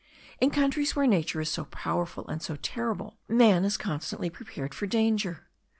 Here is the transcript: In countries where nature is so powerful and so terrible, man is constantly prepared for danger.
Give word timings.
In 0.39 0.49
countries 0.49 0.95
where 0.95 1.05
nature 1.05 1.41
is 1.41 1.49
so 1.49 1.65
powerful 1.65 2.27
and 2.27 2.41
so 2.41 2.55
terrible, 2.55 3.19
man 3.27 3.63
is 3.63 3.77
constantly 3.77 4.31
prepared 4.31 4.73
for 4.73 4.87
danger. 4.87 5.45